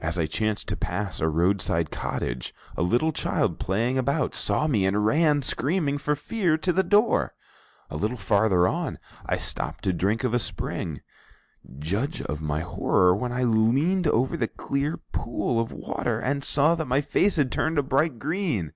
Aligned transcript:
As 0.00 0.18
I 0.18 0.26
chanced 0.26 0.66
to 0.70 0.76
pass 0.76 1.20
a 1.20 1.28
roadside 1.28 1.92
cottage, 1.92 2.52
a 2.76 2.82
little 2.82 3.12
child 3.12 3.60
playing 3.60 3.98
about 3.98 4.34
saw 4.34 4.66
me 4.66 4.84
and 4.84 5.06
ran, 5.06 5.42
screaming 5.42 5.96
for 5.96 6.16
fear, 6.16 6.56
to 6.58 6.72
the 6.72 6.82
door. 6.82 7.34
A 7.88 7.96
little 7.96 8.16
farther 8.16 8.66
on, 8.66 8.98
I 9.26 9.36
stopped 9.36 9.84
to 9.84 9.92
drink 9.92 10.24
of 10.24 10.34
a 10.34 10.40
spring. 10.40 11.02
Judge 11.78 12.20
of 12.20 12.42
my 12.42 12.62
horror 12.62 13.14
when 13.14 13.30
I 13.30 13.44
leaned 13.44 14.08
over 14.08 14.36
the 14.36 14.48
clear 14.48 14.96
pool 15.12 15.60
of 15.60 15.70
water 15.70 16.18
and 16.18 16.42
saw 16.42 16.74
that 16.74 16.88
my 16.88 17.00
face 17.00 17.36
had 17.36 17.52
turned 17.52 17.78
a 17.78 17.82
bright 17.84 18.18
green! 18.18 18.72